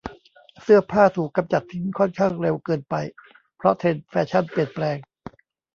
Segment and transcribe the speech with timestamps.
[0.63, 2.95] เสื้อผ่าถูกกำจัดทิ้งค่อนข้างเร็วเกินไป
[3.57, 4.97] เพราะเทรนด์แฟชั่นเปลี่ยนแปลง